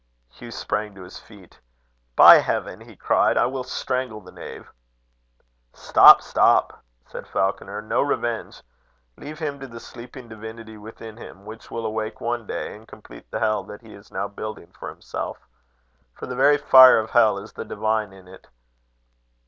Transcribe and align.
Hugh 0.31 0.49
sprang 0.49 0.95
to 0.95 1.03
his 1.03 1.19
feet. 1.19 1.59
"By 2.15 2.37
heaven!" 2.39 2.81
he 2.81 2.95
cried, 2.95 3.37
"I 3.37 3.45
will 3.45 3.63
strangle 3.63 4.19
the 4.19 4.31
knave." 4.31 4.67
"Stop, 5.73 6.23
stop!" 6.23 6.81
said 7.05 7.27
Falconer. 7.27 7.83
"No 7.83 8.01
revenge! 8.01 8.63
Leave 9.15 9.37
him 9.37 9.59
to 9.59 9.67
the 9.67 9.79
sleeping 9.79 10.27
divinity 10.27 10.75
within 10.75 11.17
him, 11.17 11.45
which 11.45 11.69
will 11.69 11.85
awake 11.85 12.19
one 12.19 12.47
day, 12.47 12.75
and 12.75 12.87
complete 12.87 13.29
the 13.29 13.37
hell 13.41 13.63
that 13.65 13.81
he 13.81 13.93
is 13.93 14.09
now 14.11 14.27
building 14.27 14.71
for 14.71 14.89
himself 14.89 15.47
for 16.15 16.25
the 16.25 16.35
very 16.35 16.57
fire 16.57 16.97
of 16.97 17.11
hell 17.11 17.37
is 17.37 17.53
the 17.53 17.63
divine 17.63 18.11
in 18.11 18.27
it. 18.27 18.47